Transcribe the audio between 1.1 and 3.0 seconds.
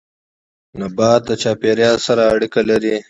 د چاپيريال سره اړيکه لري